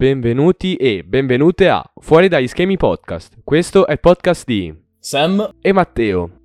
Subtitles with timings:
[0.00, 3.40] Benvenuti e benvenute a Fuori dagli schemi podcast.
[3.44, 6.40] Questo è il podcast di Sam, e Matteo.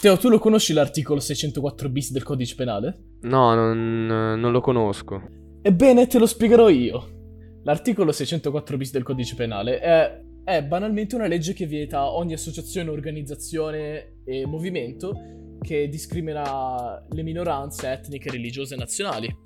[0.00, 3.16] Teo, tu lo conosci l'articolo 604 bis del codice penale?
[3.22, 5.24] No, non, non lo conosco.
[5.60, 7.58] Ebbene, te lo spiegherò io.
[7.64, 12.90] L'articolo 604 bis del codice penale è, è banalmente una legge che vieta ogni associazione,
[12.90, 19.36] organizzazione e movimento che discrimina le minoranze etniche, religiose e nazionali.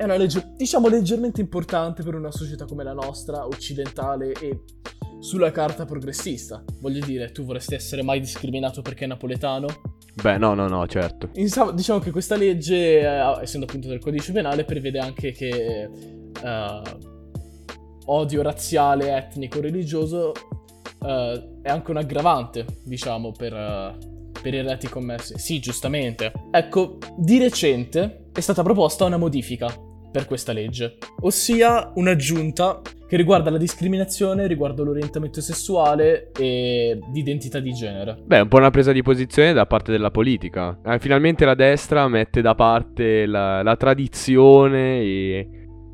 [0.00, 4.62] È una legge, diciamo, leggermente importante per una società come la nostra, occidentale e
[5.18, 6.64] sulla carta progressista.
[6.80, 9.66] Voglio dire, tu vorresti essere mai discriminato perché è napoletano?
[10.22, 11.28] Beh, no, no, no, certo.
[11.34, 15.90] Insomma, diciamo che questa legge, eh, essendo appunto del codice penale, prevede anche che
[16.42, 16.82] eh,
[18.06, 20.32] odio razziale, etnico, religioso
[21.04, 23.98] eh, è anche un aggravante, diciamo, per, eh,
[24.40, 25.34] per i reati commessi.
[25.36, 26.32] Sì, giustamente.
[26.50, 33.50] Ecco, di recente è stata proposta una modifica per questa legge, ossia un'aggiunta che riguarda
[33.50, 38.16] la discriminazione riguardo l'orientamento sessuale e l'identità di genere.
[38.24, 40.78] Beh, è un po' una presa di posizione da parte della politica.
[40.84, 45.48] Eh, finalmente la destra mette da parte la, la tradizione e,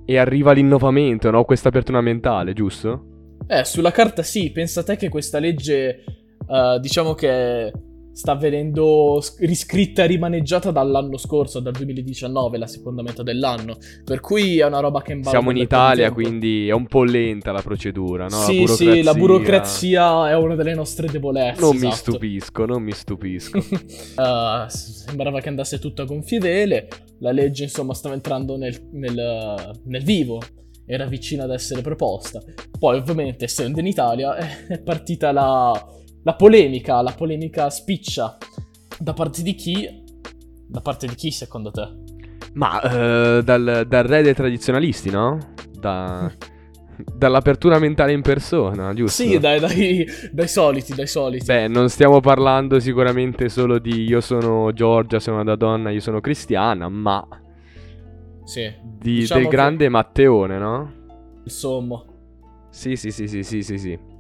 [0.05, 1.45] e arriva l'innovamento, no?
[1.45, 3.37] Questa apertura mentale, giusto?
[3.47, 6.05] Eh, sulla carta sì, pensa te che questa legge,
[6.47, 7.73] uh, diciamo che
[8.17, 13.77] sta venendo riscritta e rimaneggiata dall'anno scorso, dal 2019, la seconda metà dell'anno.
[14.03, 15.37] Per cui è una roba che imballa.
[15.37, 18.39] Siamo in Italia, quindi è un po' lenta la procedura, no?
[18.39, 21.61] Sì, la sì, la burocrazia è una delle nostre debolezze.
[21.61, 21.87] Non esatto.
[21.89, 23.59] mi stupisco, non mi stupisco.
[23.69, 26.89] uh, sembrava che andasse tutto a gonfie vele.
[27.19, 30.41] La legge, insomma, stava entrando nel, nel, nel vivo
[30.87, 32.41] era vicina ad essere proposta.
[32.79, 35.87] Poi, ovviamente, essendo in Italia, è partita la,
[36.27, 38.37] la polemica, la polemica spiccia.
[38.99, 40.03] Da parte di chi?
[40.67, 41.89] Da parte di chi secondo te?
[42.55, 45.39] Ma uh, dal, dal, re dei tradizionalisti, no?
[45.79, 46.29] Da,
[47.17, 49.23] dall'apertura mentale in persona, giusto?
[49.23, 51.45] Sì, dai, dai, dai soliti, dai soliti.
[51.45, 56.21] Beh, non stiamo parlando sicuramente solo di io sono Giorgia, sono una donna, io sono
[56.21, 57.25] cristiana, ma...
[58.43, 58.69] Sì.
[58.83, 59.89] Di, diciamo del grande.
[59.89, 60.93] Matteone, no?
[61.45, 62.05] Il sommo.
[62.71, 64.15] Sì, sì, sì, sì, sì, sì, sì.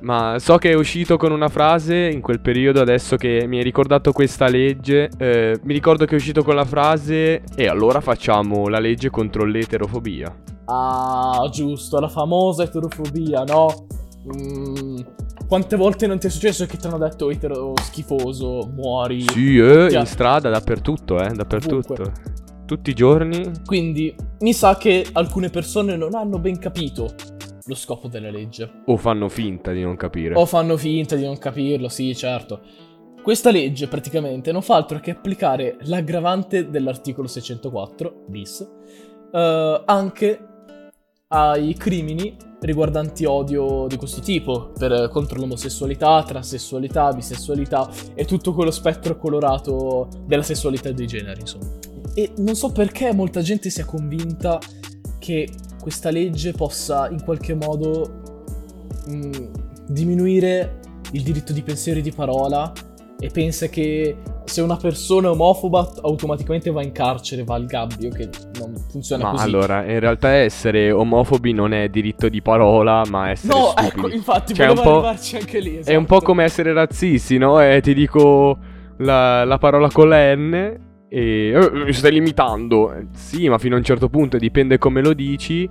[0.00, 3.64] Ma so che è uscito con una frase in quel periodo, adesso che mi hai
[3.64, 5.10] ricordato questa legge.
[5.18, 9.44] Eh, mi ricordo che è uscito con la frase e allora facciamo la legge contro
[9.44, 10.32] l'eterofobia.
[10.66, 13.86] Ah, giusto, la famosa eterofobia, no?
[14.36, 14.98] Mm,
[15.48, 19.22] quante volte non ti è successo che ti hanno detto etero schifoso, muori?
[19.22, 21.92] Sì, eh, in strada, dappertutto, eh, dappertutto.
[21.94, 22.36] Ovunque.
[22.66, 23.50] Tutti i giorni.
[23.64, 27.14] Quindi mi sa che alcune persone non hanno ben capito
[27.68, 28.82] lo scopo della legge.
[28.86, 30.34] O fanno finta di non capire.
[30.34, 32.60] O fanno finta di non capirlo, sì, certo.
[33.22, 38.66] Questa legge praticamente non fa altro che applicare l'aggravante dell'articolo 604 bis
[39.32, 40.46] uh, anche
[41.28, 48.70] ai crimini riguardanti odio di questo tipo, per, contro l'omosessualità, transessualità, bisessualità e tutto quello
[48.70, 51.66] spettro colorato della sessualità e dei generi, insomma.
[52.14, 54.58] E non so perché molta gente sia convinta
[55.18, 55.48] che
[55.88, 58.42] questa legge possa in qualche modo
[59.06, 59.32] mh, mm,
[59.88, 60.80] diminuire
[61.12, 62.70] il diritto di pensiero e di parola
[63.18, 68.10] e pensa che se una persona è omofoba automaticamente va in carcere, va al gabbio,
[68.10, 68.28] che
[68.58, 69.44] non funziona ma così.
[69.44, 73.88] allora, in realtà essere omofobi non è diritto di parola, ma essere No, stupidi.
[73.88, 75.90] ecco, infatti, cioè, volevo arrivarci anche lì, esatto.
[75.90, 77.60] È un po' come essere razzisti, no?
[77.60, 78.58] E ti dico
[78.98, 82.94] la, la parola con la N e eh, mi stai limitando.
[83.12, 85.68] Sì, ma fino a un certo punto dipende come lo dici.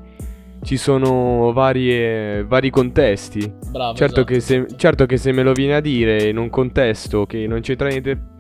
[0.60, 3.54] Ci sono varie, vari contesti.
[3.72, 3.96] Bravo.
[3.96, 4.24] Certo, esatto.
[4.24, 7.62] che se, certo che se me lo viene a dire in un contesto che non
[7.62, 8.36] c'entra niente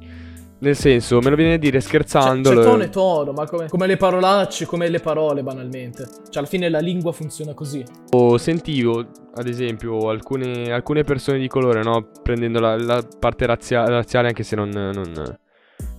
[0.59, 2.49] nel senso, me lo viene a dire scherzando.
[2.49, 6.05] C'è, c'è tono e tono, ma come, come, le parolacce, come le parole banalmente.
[6.29, 7.83] Cioè, alla fine la lingua funziona così.
[8.11, 12.09] O sentivo, ad esempio, alcune, alcune persone di colore, no?
[12.23, 15.37] Prendendo la, la parte razia- razziale, anche se non, non,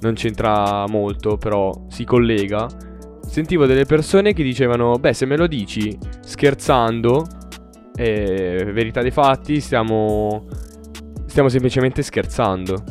[0.01, 2.67] non c'entra molto, però si collega.
[3.27, 7.27] Sentivo delle persone che dicevano, beh, se me lo dici scherzando,
[7.97, 10.47] eh, verità dei fatti, stiamo,
[11.27, 12.83] stiamo semplicemente scherzando.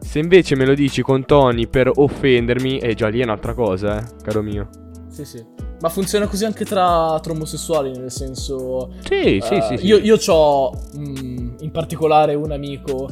[0.00, 4.00] Se invece me lo dici con toni per offendermi, è già lì è un'altra cosa,
[4.00, 4.68] eh, caro mio.
[5.10, 5.44] Sì, sì.
[5.80, 8.94] Ma funziona così anche tra, tra omosessuali, nel senso...
[9.00, 9.86] Sì, uh, sì, sì, sì.
[9.86, 13.08] Io, io ho mm, in particolare un amico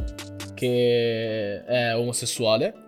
[0.54, 2.85] che è omosessuale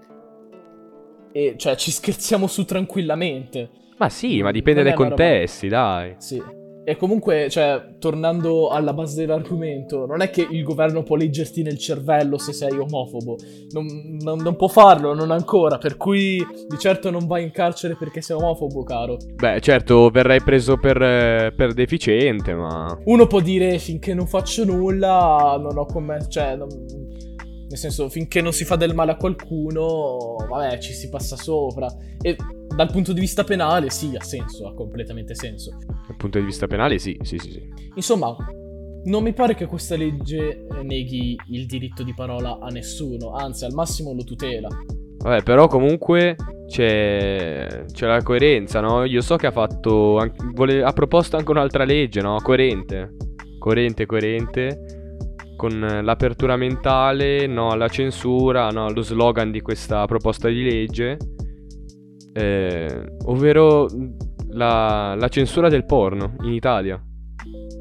[1.33, 3.71] e cioè ci scherziamo su tranquillamente.
[3.99, 6.15] Ma sì, ma dipende dai contesti, dai.
[6.19, 6.57] Sì.
[6.89, 11.77] E comunque, cioè, tornando alla base dell'argomento, non è che il governo può leggerti nel
[11.77, 13.37] cervello se sei omofobo.
[13.73, 15.77] Non, non, non, può farlo, non ancora.
[15.77, 19.19] Per cui di certo non vai in carcere perché sei omofobo, caro.
[19.35, 22.99] Beh, certo, verrai preso per, per deficiente, ma.
[23.05, 26.31] Uno può dire finché non faccio nulla, non ho commesso.
[26.31, 26.69] Cioè, non,
[27.69, 31.87] nel senso, finché non si fa del male a qualcuno, vabbè, ci si passa sopra.
[32.21, 32.35] E
[32.75, 35.77] dal punto di vista penale, sì, ha senso, ha completamente senso.
[36.07, 37.51] Dal punto di vista penale, sì, sì, sì.
[37.51, 37.69] sì.
[37.95, 38.35] Insomma,
[39.05, 43.75] non mi pare che questa legge neghi il diritto di parola a nessuno, anzi, al
[43.75, 44.69] massimo lo tutela.
[45.19, 46.37] Vabbè, però comunque
[46.69, 49.05] c'è, c'è la coerenza, no?
[49.05, 50.17] Io so che ha fatto.
[50.17, 52.39] Anche, vole, ha proposto anche un'altra legge, no?
[52.41, 53.15] Coerente.
[53.59, 54.98] Coerente, coerente
[55.59, 61.17] con l'apertura mentale, no alla censura, no allo slogan di questa proposta di legge,
[62.33, 63.89] eh, ovvero
[64.51, 67.03] la, la censura del porno in Italia.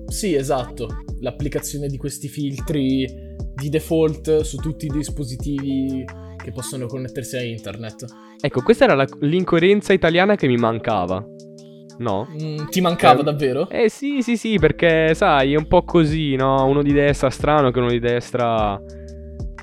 [0.07, 0.87] Sì, esatto,
[1.19, 3.05] l'applicazione di questi filtri
[3.53, 6.03] di default su tutti i dispositivi
[6.35, 8.05] che possono connettersi a internet.
[8.41, 11.23] Ecco, questa era la, l'incoerenza italiana che mi mancava.
[11.99, 12.27] No?
[12.31, 13.69] Mm, ti mancava eh, davvero?
[13.69, 16.65] Eh sì, sì, sì, perché sai, è un po' così, no?
[16.65, 18.79] Uno di destra strano che uno di destra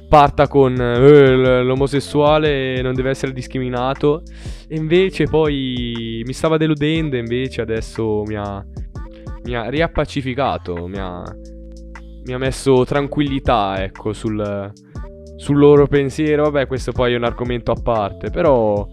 [0.09, 4.23] parta con eh, l'omosessuale non deve essere discriminato.
[4.69, 8.65] E invece poi mi stava deludendo, invece adesso mi ha,
[9.45, 11.23] mi ha riappacificato, mi ha,
[12.25, 14.73] mi ha messo tranquillità, ecco, sul,
[15.37, 16.45] sul loro pensiero.
[16.45, 18.87] Vabbè, questo poi è un argomento a parte, però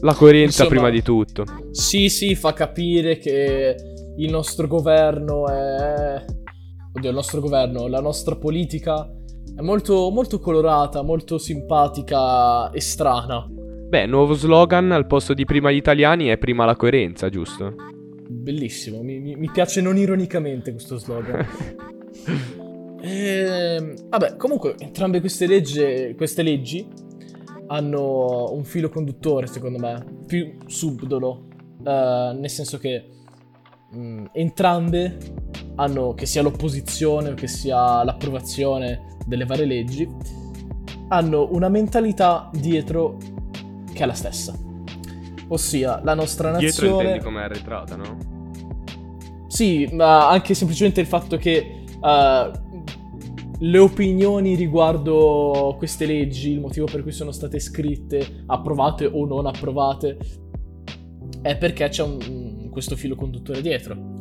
[0.00, 1.44] la coerenza Insomma, prima di tutto.
[1.70, 3.76] Sì, sì, fa capire che
[4.16, 6.24] il nostro governo è...
[6.92, 9.08] Oddio, il nostro governo, la nostra politica
[9.54, 13.46] è molto, molto colorata, molto simpatica e strana.
[13.88, 17.74] Beh, nuovo slogan al posto di prima gli italiani è prima la coerenza, giusto?
[18.28, 21.46] Bellissimo, mi, mi, piace non ironicamente questo slogan.
[23.00, 26.86] e, ehm, vabbè, comunque, entrambe queste, legge, queste leggi
[27.68, 31.46] hanno un filo conduttore, secondo me, più subdolo,
[31.78, 33.08] uh, nel senso che
[33.90, 35.18] mh, mm, entrambe
[35.76, 40.08] hanno, che sia l'opposizione o che sia l'approvazione delle varie leggi,
[41.08, 43.18] hanno una mentalità dietro
[43.92, 44.54] che è la stessa.
[45.48, 46.70] Ossia, la nostra nazione...
[46.72, 48.34] Dietro intendi come arretrata, no?
[49.46, 52.65] Sì, ma anche semplicemente il fatto che uh,
[53.58, 59.46] le opinioni riguardo queste leggi, il motivo per cui sono state scritte, approvate o non
[59.46, 60.18] approvate,
[61.40, 64.14] è perché c'è un, questo filo conduttore dietro.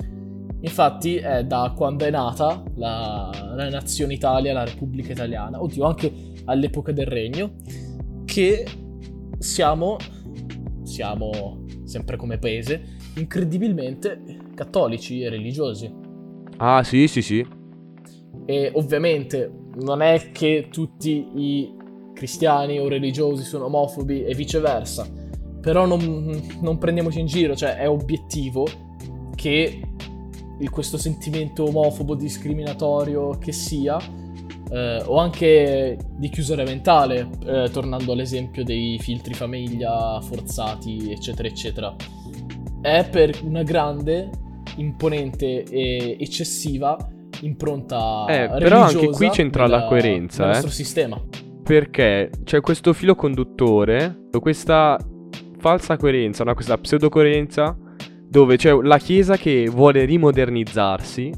[0.61, 6.11] Infatti è da quando è nata la, la nazione Italia, la Repubblica Italiana, oddio anche
[6.45, 7.55] all'epoca del regno,
[8.23, 8.65] che
[9.37, 9.97] siamo,
[10.83, 14.21] siamo sempre come paese, incredibilmente
[14.55, 15.93] cattolici e religiosi.
[16.57, 17.45] Ah sì sì sì,
[18.45, 19.51] e ovviamente
[19.81, 21.73] non è che tutti i
[22.13, 25.07] cristiani o religiosi sono omofobi e viceversa,
[25.61, 28.65] però non, non prendiamoci in giro, cioè è obiettivo
[29.35, 29.81] che
[30.59, 33.97] il, questo sentimento omofobo discriminatorio che sia,
[34.71, 41.95] eh, o anche di chiusura mentale, eh, tornando all'esempio dei filtri famiglia forzati, eccetera, eccetera,
[42.81, 44.29] è per una grande,
[44.77, 46.97] imponente e eccessiva
[47.45, 50.71] impronta eh, però anche qui c'entra della, la coerenza nostro eh?
[50.71, 51.21] sistema.
[51.63, 54.99] Perché c'è questo filo conduttore, questa
[55.57, 56.53] falsa coerenza, no?
[56.53, 57.75] questa pseudocoerenza,
[58.29, 61.31] dove c'è la Chiesa che vuole rimodernizzarsi,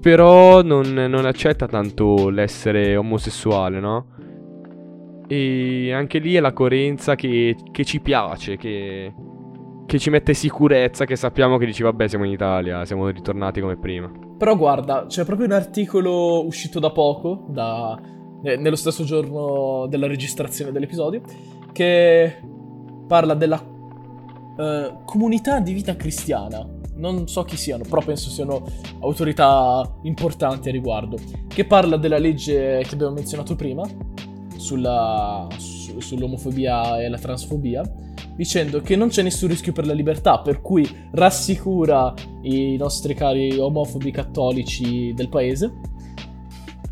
[0.00, 4.06] però non, non accetta tanto l'essere omosessuale, no?
[5.28, 9.12] E anche lì è la coerenza che, che ci piace, che,
[9.86, 13.76] che ci mette sicurezza, che sappiamo che dici vabbè siamo in Italia, siamo ritornati come
[13.76, 14.10] prima.
[14.36, 17.98] Però guarda, c'è proprio un articolo uscito da poco, da,
[18.42, 21.22] eh, nello stesso giorno della registrazione dell'episodio,
[21.72, 22.34] che
[23.06, 23.62] parla della
[24.58, 26.74] eh, comunità di vita cristiana.
[26.96, 28.64] Non so chi siano, però penso siano
[29.00, 31.16] autorità importanti a riguardo.
[31.46, 33.86] Che parla della legge che abbiamo menzionato prima,
[34.56, 37.82] sulla, su, sull'omofobia e la transfobia
[38.36, 42.12] dicendo che non c'è nessun rischio per la libertà, per cui rassicura
[42.42, 45.80] i nostri cari omofobi cattolici del paese,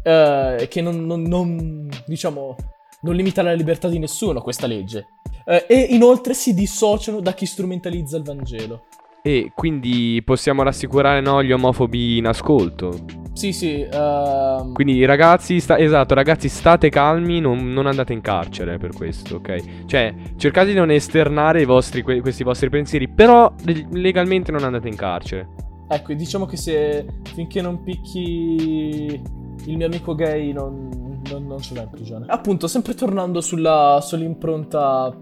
[0.02, 2.56] eh, che non, non, non, diciamo,
[3.02, 5.06] non limita la libertà di nessuno questa legge.
[5.44, 8.86] Eh, e inoltre si dissociano da chi strumentalizza il Vangelo.
[9.26, 13.22] E quindi possiamo rassicurare no, gli omofobi in ascolto.
[13.32, 13.88] Sì, sì.
[13.90, 14.70] Uh...
[14.74, 19.86] Quindi ragazzi, sta- esatto, ragazzi, state calmi, non, non, andate in carcere per questo, ok?
[19.86, 23.50] Cioè, cercate di non esternare vostri, que- questi vostri pensieri, però
[23.92, 25.48] legalmente non andate in carcere.
[25.88, 29.22] ecco, diciamo che se finché non picchi
[29.64, 32.26] il mio amico gay non, non, non ce l'ha in prigione.
[32.28, 35.18] Appunto, sempre tornando sulla, sull'impronta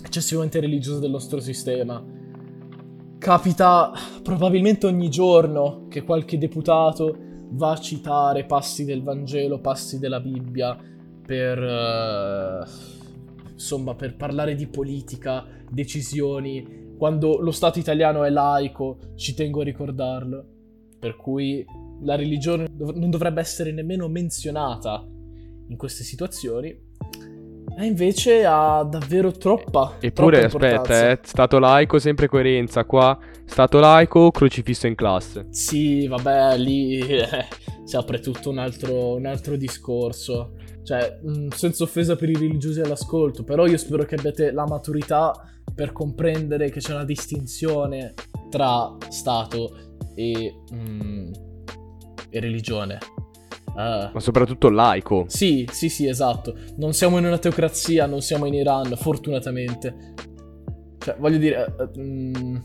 [0.00, 2.14] eccessivamente religiosa del nostro sistema.
[3.18, 3.92] Capita
[4.22, 7.16] probabilmente ogni giorno che qualche deputato
[7.50, 10.76] va a citare passi del Vangelo, passi della Bibbia
[11.24, 12.64] per uh,
[13.52, 16.94] insomma per parlare di politica, decisioni.
[16.96, 20.44] Quando lo Stato italiano è laico, ci tengo a ricordarlo.
[20.98, 21.64] Per cui
[22.02, 25.04] la religione non dovrebbe essere nemmeno menzionata
[25.68, 26.85] in queste situazioni.
[27.78, 29.96] E invece ha davvero troppa.
[30.00, 32.84] Eppure, troppa aspetta, eh, stato laico, sempre coerenza.
[32.86, 35.46] Qua, stato laico, crocifisso in classe.
[35.50, 37.46] Sì, vabbè, lì eh,
[37.84, 40.54] si apre tutto un altro, un altro discorso.
[40.82, 45.32] Cioè, mh, senza offesa per i religiosi all'ascolto, però io spero che abbiate la maturità
[45.74, 48.14] per comprendere che c'è una distinzione
[48.48, 49.76] tra Stato
[50.14, 51.32] e, mh, mm,
[52.30, 52.98] e religione.
[53.76, 55.26] Uh, Ma soprattutto laico.
[55.28, 56.56] Sì, sì, sì, esatto.
[56.76, 60.14] Non siamo in una teocrazia, non siamo in Iran, fortunatamente.
[60.98, 62.64] Cioè, voglio dire, uh, um,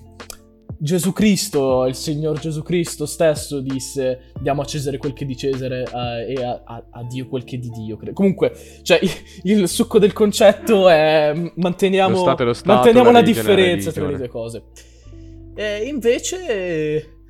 [0.77, 5.37] Gesù Cristo, il Signor Gesù Cristo stesso disse diamo a Cesare quel che è di
[5.37, 7.97] Cesare uh, e a, a, a, Dio quel che è di Dio.
[7.97, 8.13] Credo.
[8.13, 8.99] Comunque, cioè,
[9.43, 14.07] il, succo del concetto è manteniamo, lo stato lo stato, manteniamo la, la differenza tra
[14.07, 14.63] le due cose.
[15.55, 17.20] E invece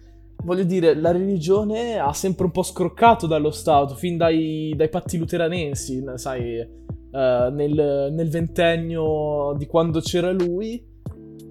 [0.43, 5.17] voglio dire, la religione ha sempre un po' scroccato dallo Stato, fin dai, dai patti
[5.17, 10.83] luteranensi, sai, uh, nel, nel, ventennio di quando c'era lui,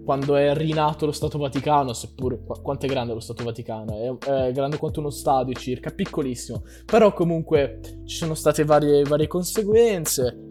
[0.05, 4.49] quando è rinato lo Stato Vaticano, seppure qu- quanto è grande lo Stato Vaticano, è,
[4.49, 10.49] è, grande quanto uno stadio circa, piccolissimo, però comunque ci sono state varie, varie conseguenze.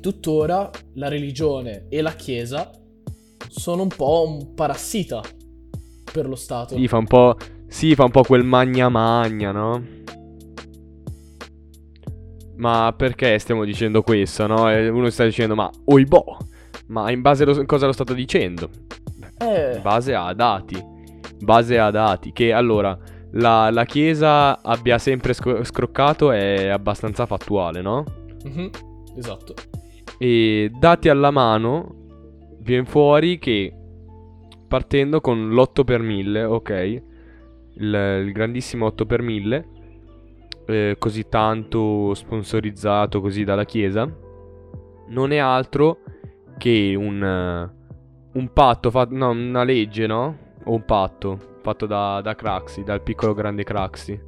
[0.00, 2.72] Tuttora la religione e la Chiesa
[3.48, 5.22] sono un po' un parassita
[6.12, 6.76] per lo Stato.
[6.76, 10.00] Sì, fa un po', sì, fa un po' quel magna magna, no?
[12.56, 14.64] Ma perché stiamo dicendo questo, no?
[14.66, 16.36] uno sta dicendo, ma oibò,
[16.88, 18.68] ma in base a cosa lo state dicendo?
[19.38, 19.76] Eh.
[19.76, 20.80] In base a dati.
[21.40, 22.32] Base a dati.
[22.32, 22.96] Che allora,
[23.32, 28.04] la, la Chiesa abbia sempre sc- scroccato è abbastanza fattuale, no?
[28.46, 28.68] Mm-hmm.
[29.16, 29.54] Esatto.
[30.18, 31.94] E dati alla mano,
[32.60, 33.72] viene fuori che
[34.72, 37.02] partendo con l'8 per 1000, ok?
[37.74, 39.68] Il, il grandissimo 8 per 1000,
[40.64, 44.10] eh, così tanto sponsorizzato così dalla Chiesa,
[45.08, 45.98] non è altro
[46.56, 50.38] che un, uh, un patto, fatto, no, una legge, no?
[50.64, 54.18] O un patto fatto da, da Craxi, dal piccolo grande Craxi.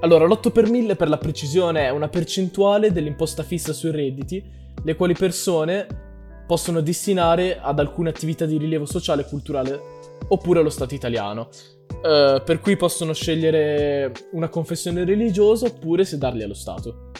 [0.00, 4.44] Allora, l'8 per 1000 per la precisione è una percentuale dell'imposta fissa sui redditi,
[4.84, 6.05] le quali persone
[6.46, 9.80] possono destinare ad alcune attività di rilievo sociale e culturale
[10.28, 11.48] oppure allo Stato italiano.
[11.88, 17.10] Uh, per cui possono scegliere una confessione religiosa oppure se darli allo Stato.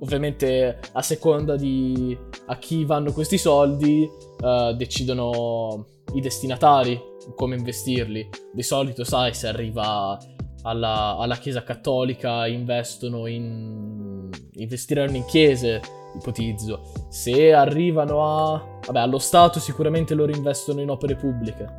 [0.00, 2.16] Ovviamente a seconda di
[2.46, 4.06] a chi vanno questi soldi
[4.40, 7.00] uh, decidono i destinatari
[7.34, 8.28] come investirli.
[8.52, 10.18] Di solito, sai, se arriva
[10.62, 14.28] alla, alla Chiesa Cattolica investono in...
[14.52, 15.80] investiranno in chiese
[16.14, 16.82] ipotizzo.
[17.08, 18.62] Se arrivano a...
[18.86, 21.78] Vabbè, allo Stato sicuramente loro investono in opere pubbliche.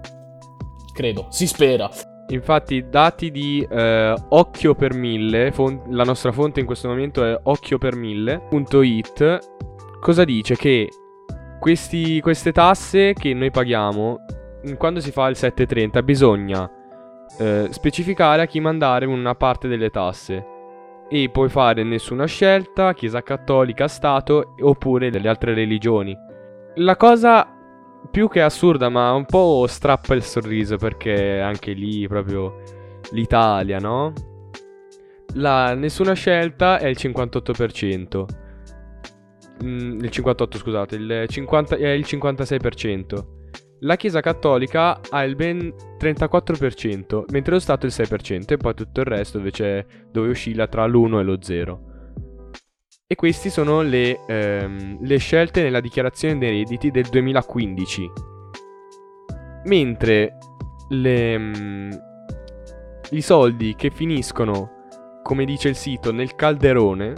[0.94, 1.90] Credo, si spera.
[2.30, 7.40] Infatti, dati di eh, Occhio per mille, font- la nostra fonte in questo momento è
[7.44, 9.40] occhiopermille.it,
[10.00, 10.56] cosa dice?
[10.56, 10.90] Che
[11.60, 14.18] questi, queste tasse che noi paghiamo,
[14.78, 16.68] quando si fa il 730, bisogna
[17.38, 20.54] eh, specificare a chi mandare una parte delle tasse
[21.08, 26.16] e puoi fare nessuna scelta, Chiesa Cattolica, Stato oppure delle altre religioni.
[26.76, 27.48] La cosa
[28.10, 32.62] più che assurda, ma un po' strappa il sorriso perché anche lì proprio
[33.12, 34.14] l'Italia, no?
[35.36, 38.26] La nessuna scelta è il 58%.
[39.64, 43.35] Mm, il 58, scusate, il 50, è il 56%.
[43.86, 49.02] La Chiesa Cattolica ha il ben 34%, mentre lo Stato il 6% e poi tutto
[49.02, 51.82] il resto invece dove oscilla tra l'1 e lo 0.
[53.06, 58.12] E queste sono le, ehm, le scelte nella dichiarazione dei redditi del 2015.
[59.66, 60.38] Mentre
[60.90, 61.92] le, mm,
[63.12, 64.72] i soldi che finiscono,
[65.22, 67.14] come dice il sito, nel calderone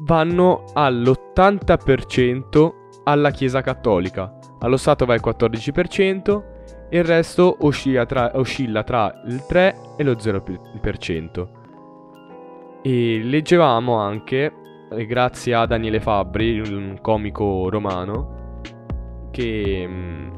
[0.00, 2.72] vanno all'80%
[3.04, 4.35] alla Chiesa Cattolica
[4.66, 6.42] allo Stato va il 14%,
[6.90, 11.48] il resto oscilla tra, oscilla tra il 3 e lo 0%.
[12.82, 14.52] E leggevamo anche,
[14.90, 18.60] eh, grazie a Daniele Fabbri, un comico romano,
[19.30, 20.30] che mh, mm,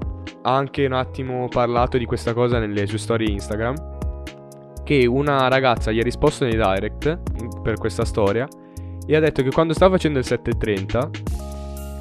[0.43, 3.97] ha anche un attimo parlato di questa cosa nelle sue storie Instagram.
[4.85, 8.47] Che una ragazza gli ha risposto nei direct mm, per questa storia
[9.07, 11.11] e ha detto che quando stava facendo il 730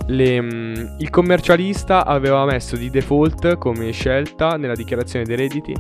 [0.08, 5.74] le, mm, il commercialista aveva messo di default come scelta nella dichiarazione dei redditi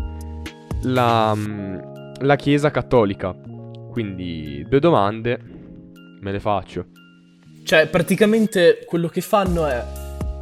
[0.82, 1.78] la, mm,
[2.20, 3.36] la Chiesa cattolica.
[3.92, 5.40] Quindi due domande
[6.20, 6.86] me le faccio.
[7.64, 9.84] Cioè, praticamente quello che fanno è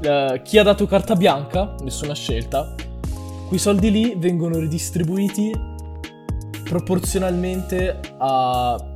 [0.04, 2.76] uh, chi ha dato carta bianca, nessuna scelta,
[3.48, 5.52] quei soldi lì vengono ridistribuiti
[6.64, 8.94] proporzionalmente a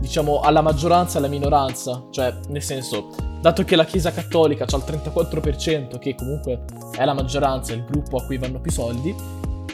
[0.00, 4.76] diciamo alla maggioranza e alla minoranza, cioè nel senso, dato che la Chiesa Cattolica ha
[4.76, 6.64] il 34%, che comunque
[6.96, 9.14] è la maggioranza, il gruppo a cui vanno più soldi,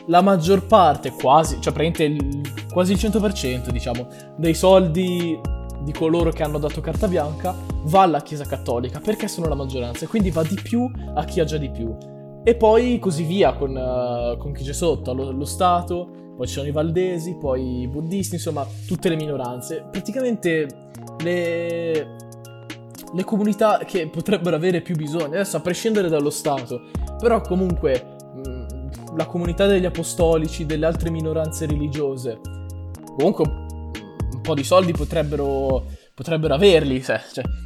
[0.07, 4.07] la maggior parte, quasi, cioè praticamente il, quasi il 100%, diciamo,
[4.37, 5.39] dei soldi
[5.83, 7.55] di coloro che hanno dato carta bianca
[7.85, 11.41] va alla Chiesa Cattolica perché sono la maggioranza e quindi va di più a chi
[11.41, 11.97] ha già di più.
[12.43, 16.53] E poi così via con, uh, con chi c'è sotto, lo, lo Stato, poi ci
[16.53, 19.87] sono i valdesi, poi i buddisti, insomma, tutte le minoranze.
[19.91, 20.69] Praticamente
[21.25, 22.17] le,
[23.17, 26.83] le comunità che potrebbero avere più bisogno, adesso a prescindere dallo Stato,
[27.19, 32.39] però comunque mh, la comunità degli apostolici, delle altre minoranze religiose,
[33.17, 37.23] comunque un po' di soldi potrebbero, potrebbero averli, cioè,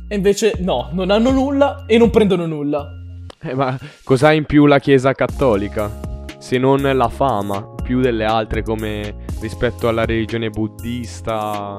[0.06, 2.88] e invece no, non hanno nulla e non prendono nulla.
[3.42, 5.90] Eh, ma cos'ha in più la Chiesa cattolica?
[6.38, 11.74] Se non la fama, più delle altre come rispetto alla religione buddista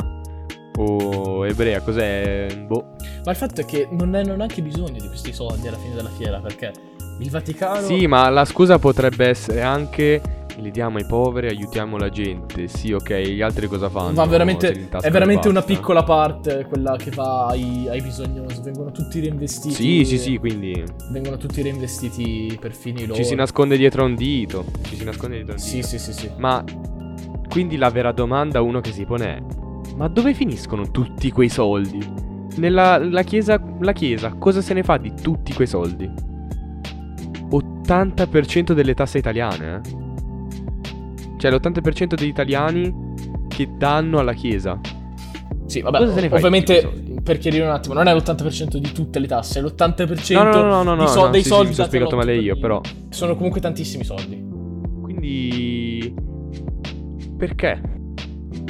[0.77, 2.47] o ebrea, cos'è?
[2.67, 2.95] Boh.
[3.25, 6.09] Ma il fatto è che non hanno neanche bisogno di questi soldi alla fine della
[6.09, 6.71] fiera, perché
[7.19, 7.85] il Vaticano...
[7.85, 10.21] Sì, ma la scusa potrebbe essere anche
[10.57, 12.67] li diamo ai poveri, aiutiamo la gente.
[12.67, 14.11] Sì, ok, gli altri cosa fanno?
[14.11, 18.61] Ma veramente, è veramente una piccola parte quella che va ai, ai, bisognosi.
[18.61, 19.73] Vengono tutti reinvestiti.
[19.73, 20.83] Sì, sì, sì, quindi.
[21.11, 23.15] Vengono tutti reinvestiti per fini loro.
[23.15, 24.65] Ci si nasconde dietro un dito.
[24.83, 25.67] Ci si nasconde dietro un dito.
[25.67, 26.29] Sì, sì, sì, sì.
[26.37, 26.63] Ma
[27.49, 29.41] quindi la vera domanda uno che si pone è:
[29.95, 31.99] ma dove finiscono tutti quei soldi?
[32.57, 36.09] Nella la chiesa, la chiesa cosa se ne fa di tutti quei soldi?
[37.49, 39.99] 80% delle tasse italiane, eh?
[41.37, 42.93] Cioè l'80% degli italiani
[43.47, 44.79] che danno alla Chiesa.
[45.65, 49.59] Sì, vabbè, ov- ovviamente per chiarire un attimo, non è l'80% di tutte le tasse,
[49.59, 51.73] è l'80% no, no, no, no, so- no, dei sì, soldi.
[51.73, 52.79] Sì, ho spiegato male io, però.
[53.09, 54.39] Sono comunque tantissimi soldi.
[55.01, 56.13] Quindi.
[57.37, 57.81] Perché?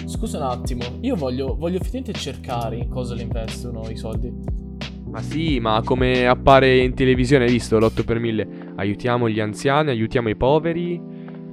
[0.06, 4.32] Scusa un attimo, io voglio, voglio effettivamente cercare in cosa le investono i soldi.
[5.12, 8.48] Ma sì, ma come appare in televisione, hai visto l'8 per 1000?
[8.76, 11.02] Aiutiamo gli anziani, aiutiamo i poveri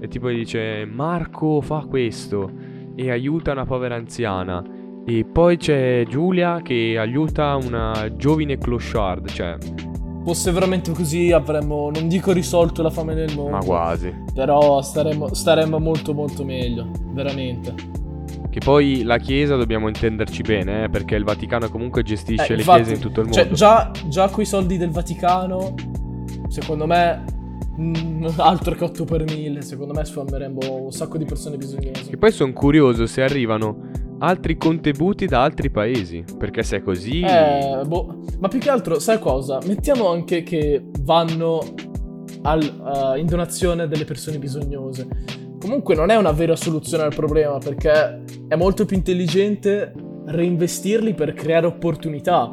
[0.00, 2.50] e tipo dice Marco fa questo
[2.94, 4.64] e aiuta una povera anziana.
[5.04, 9.56] E poi c'è Giulia che aiuta una giovine clochard, cioè...
[10.24, 13.50] Fosse veramente così avremmo, non dico risolto la fame nel mondo.
[13.50, 14.14] Ma quasi.
[14.34, 17.74] Però staremmo, staremmo molto molto meglio, veramente.
[18.59, 22.57] Che poi la Chiesa dobbiamo intenderci bene, eh, perché il Vaticano comunque gestisce eh, le
[22.57, 23.57] infatti, chiese in tutto il cioè, mondo.
[23.57, 25.75] Cioè, già, già coi soldi del Vaticano,
[26.49, 27.37] secondo me
[27.81, 32.11] Mm, altro che 8 per 1000, secondo me sfameremmo un sacco di persone bisognose.
[32.11, 37.21] E poi sono curioso se arrivano altri contributi da altri paesi, perché se è così...
[37.21, 38.25] Eh, boh.
[38.40, 39.61] Ma più che altro, sai cosa?
[39.64, 41.61] Mettiamo anche che vanno
[42.42, 45.07] al, uh, in donazione delle persone bisognose.
[45.61, 49.92] Comunque non è una vera soluzione al problema, perché è molto più intelligente
[50.27, 52.53] reinvestirli per creare opportunità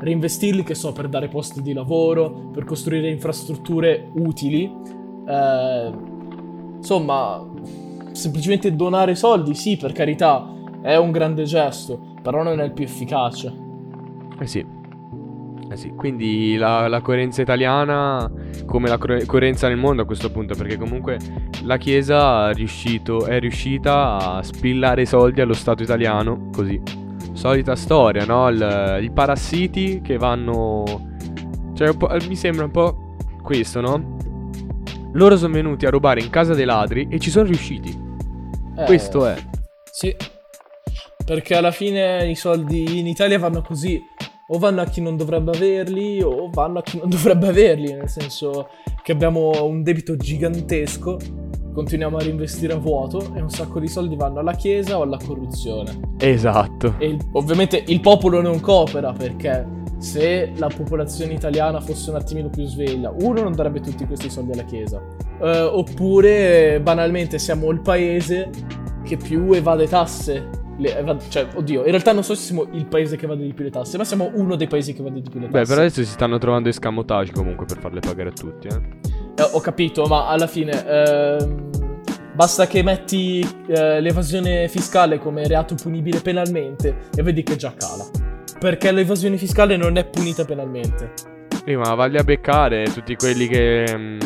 [0.00, 4.64] reinvestirli, che so, per dare posti di lavoro, per costruire infrastrutture utili.
[5.26, 5.92] Eh,
[6.76, 7.46] insomma,
[8.12, 10.50] semplicemente donare soldi, sì, per carità,
[10.82, 13.52] è un grande gesto, però non è il più efficace.
[14.40, 14.79] Eh sì.
[15.70, 18.28] Eh sì, quindi la, la, coerenza italiana
[18.66, 21.16] come la coerenza nel mondo a questo punto, perché comunque
[21.62, 26.82] la Chiesa riuscito, è riuscita a spillare i soldi allo Stato italiano, così,
[27.34, 28.48] solita storia, no?
[28.48, 31.08] Il, I parassiti che vanno...
[31.74, 31.94] Cioè,
[32.26, 34.16] mi sembra un po' questo, no?
[35.12, 37.96] Loro sono venuti a rubare in casa dei ladri e ci sono riusciti.
[38.76, 39.36] Eh, questo è.
[39.88, 40.14] Sì.
[41.24, 44.00] Perché alla fine i soldi in Italia vanno così.
[44.52, 47.92] O vanno a chi non dovrebbe averli, o vanno a chi non dovrebbe averli.
[47.92, 48.68] Nel senso
[49.02, 51.18] che abbiamo un debito gigantesco
[51.72, 55.18] continuiamo a reinvestire a vuoto e un sacco di soldi vanno alla chiesa o alla
[55.24, 56.14] corruzione.
[56.18, 56.94] Esatto.
[56.98, 59.66] E il, ovviamente il popolo non coopera perché
[59.98, 64.52] se la popolazione italiana fosse un attimino più sveglia, uno non darebbe tutti questi soldi
[64.52, 65.00] alla chiesa.
[65.38, 68.50] Uh, oppure banalmente siamo il paese
[69.04, 70.48] che più evade tasse.
[70.82, 73.64] Evad- cioè, oddio, in realtà non so se siamo il paese che evade di più
[73.64, 75.58] le tasse, ma siamo uno dei paesi che evade di più le tasse.
[75.58, 78.80] Beh, però adesso si stanno trovando escamotage comunque per farle pagare a tutti, eh.
[79.36, 81.70] Eh, ho capito, ma alla fine ehm,
[82.34, 88.04] basta che metti eh, l'evasione fiscale come reato punibile penalmente e vedi che già cala.
[88.58, 91.12] Perché l'evasione fiscale non è punita penalmente.
[91.64, 93.84] Eh, ma valli a beccare tutti quelli che.
[93.96, 94.18] mm,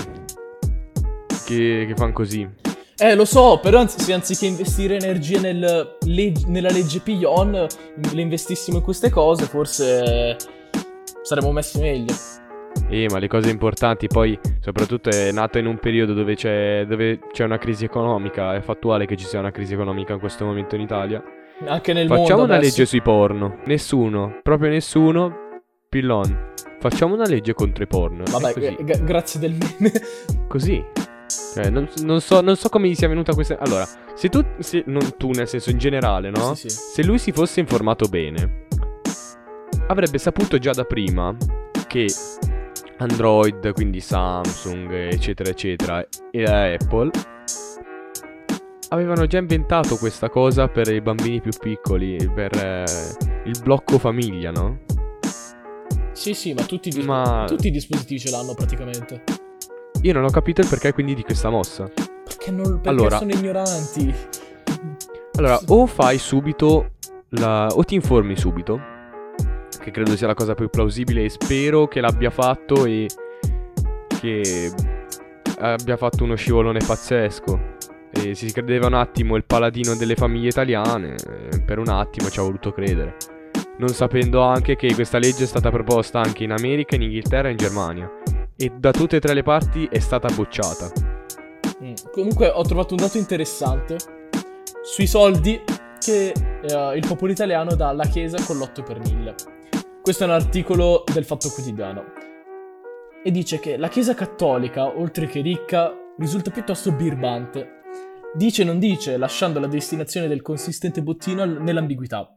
[1.47, 2.49] che, che fanno così.
[2.97, 7.51] Eh, lo so, però anzi- se anziché investire energie nel leg- nella legge Piglion,
[8.13, 10.37] le investissimo in queste cose, forse
[11.23, 12.15] saremmo messi meglio.
[12.89, 17.19] Eh, ma le cose importanti poi, soprattutto è nata in un periodo dove c'è, dove
[17.33, 20.75] c'è una crisi economica, è fattuale che ci sia una crisi economica in questo momento
[20.75, 21.23] in Italia.
[21.67, 22.71] Anche nel Facciamo mondo una adesso.
[22.71, 23.59] legge sui porno.
[23.67, 25.43] Nessuno, proprio nessuno.
[25.89, 26.53] Pillon.
[26.81, 28.25] Facciamo una legge contro i porno.
[28.29, 29.93] Vabbè, gra- grazie del meme.
[30.49, 30.85] Così.
[31.55, 33.59] Cioè, non, non so, non so come gli sia venuta questa.
[33.59, 34.45] Allora, se tu.
[34.59, 36.55] se- non tu, nel senso in generale, no?
[36.55, 36.77] Sì, sì.
[36.77, 38.67] Se lui si fosse informato bene,
[39.89, 41.35] avrebbe saputo già da prima
[41.87, 42.07] che
[42.99, 47.11] Android, quindi Samsung, eccetera, eccetera, e Apple
[48.91, 52.85] avevano già inventato questa cosa per i bambini più piccoli, per eh,
[53.47, 54.81] il blocco famiglia, no?
[56.13, 59.25] Sì, sì, ma tutti, Ma- tutti i dispositivi ce l'hanno praticamente.
[60.05, 61.91] Io non ho capito il perché quindi di questa mossa.
[61.95, 64.15] Perché, non, perché Allora- sono ignoranti.
[65.37, 66.91] Allora, o fai subito
[67.31, 67.69] la...
[67.69, 68.79] o ti informi subito,
[69.81, 73.09] che credo sia la cosa più plausibile e spero che l'abbia fatto e
[74.21, 74.71] che
[75.59, 77.73] abbia fatto uno scivolone pazzesco.
[78.11, 82.41] E si credeva un attimo il paladino delle famiglie italiane, eh, per un attimo ci
[82.41, 83.17] ha voluto credere.
[83.79, 87.53] Non sapendo anche che questa legge è stata proposta anche in America, in Inghilterra e
[87.53, 88.13] in Germania.
[88.57, 90.91] E da tutte e tre le parti è stata bocciata.
[91.83, 91.95] Mm.
[92.13, 93.97] Comunque ho trovato un dato interessante
[94.83, 95.61] sui soldi
[95.99, 99.35] che eh, il popolo italiano dà alla Chiesa con l'8 per 1000.
[100.01, 102.05] Questo è un articolo del Fatto Quotidiano.
[103.25, 107.81] E dice che la Chiesa cattolica, oltre che ricca, risulta piuttosto birbante.
[108.35, 112.29] Dice e non dice, lasciando la destinazione del consistente bottino nell'ambiguità.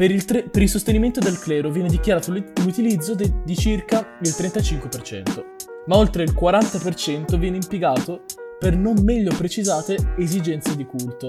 [0.00, 4.16] Per il, tre- per il sostenimento del clero viene dichiarato l'ut- l'utilizzo de- di circa
[4.22, 5.44] il 35%,
[5.88, 8.22] ma oltre il 40% viene impiegato
[8.58, 11.28] per non meglio precisate esigenze di culto.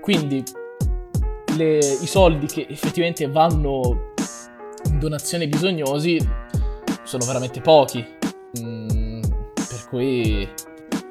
[0.00, 0.44] Quindi
[1.56, 4.12] le- i soldi che effettivamente vanno
[4.88, 6.16] in donazione ai bisognosi
[7.02, 8.06] sono veramente pochi.
[8.60, 9.20] Mm,
[9.54, 10.48] per cui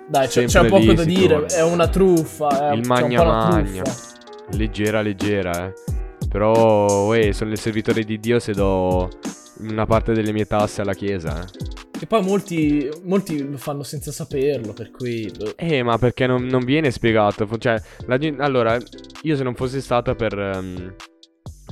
[0.08, 3.04] dai, c'è, c'è un poco da dire, è una truffa, è Il c'è un po'
[3.04, 3.82] magna una magna.
[3.82, 4.16] truffa.
[4.52, 5.74] Leggera, leggera, eh.
[6.30, 9.10] Però, uè, sono il servitore di Dio se do
[9.60, 11.76] una parte delle mie tasse alla chiesa, eh.
[12.00, 15.32] E poi molti, molti lo fanno senza saperlo, per cui...
[15.56, 17.48] Eh, ma perché non, non viene spiegato?
[17.58, 18.78] Cioè, la allora,
[19.24, 20.94] io se non fosse stata per, ehm,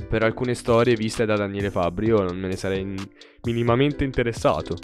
[0.08, 3.08] per alcune storie viste da Daniele Fabbri, io non me ne sarei in-
[3.42, 4.76] minimamente interessato.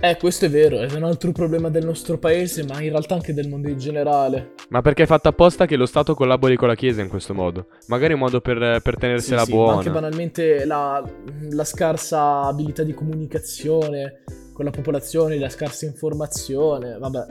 [0.00, 3.34] Eh, questo è vero, è un altro problema del nostro paese, ma in realtà anche
[3.34, 4.52] del mondo in generale.
[4.68, 7.66] Ma perché è fatto apposta che lo Stato collabori con la Chiesa in questo modo?
[7.88, 9.78] Magari un modo per, per tenersela Sì, sì, ma buona.
[9.78, 11.02] anche banalmente la,
[11.50, 17.26] la scarsa abilità di comunicazione con la popolazione, la scarsa informazione, vabbè.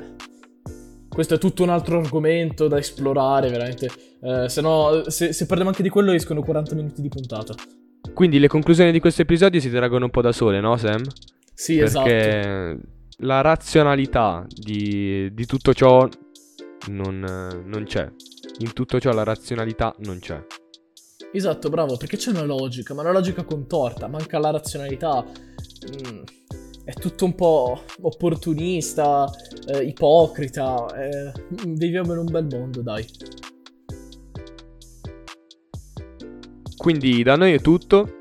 [1.08, 3.90] Questo è tutto un altro argomento da esplorare, veramente.
[4.22, 7.54] Eh, se no, se, se parliamo anche di quello, escono 40 minuti di puntata.
[8.14, 11.02] Quindi le conclusioni di questo episodio si traggono un po' da sole, no Sam?
[11.60, 12.06] Sì, esatto.
[12.06, 12.80] Perché
[13.22, 16.08] la razionalità di, di tutto ciò
[16.90, 18.08] non, non c'è.
[18.60, 20.40] In tutto ciò la razionalità non c'è.
[21.34, 25.26] Esatto, bravo, perché c'è una logica, ma una logica contorta, manca la razionalità.
[25.26, 26.22] Mm,
[26.84, 29.28] è tutto un po' opportunista,
[29.66, 30.86] eh, ipocrita.
[30.96, 31.32] eh,
[31.66, 33.04] viviamo in un bel mondo, dai.
[36.78, 38.14] Quindi da noi è tutto.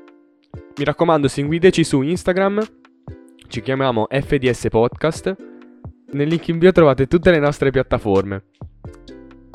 [0.75, 2.76] Mi raccomando, seguiteci su Instagram.
[3.57, 5.35] Ci chiamiamo FDS Podcast.
[6.11, 8.43] Nel link in bio trovate tutte le nostre piattaforme.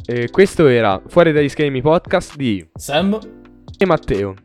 [0.04, 3.16] E questo era Fuori dagli schemi podcast di Sam,
[3.78, 4.41] e Matteo.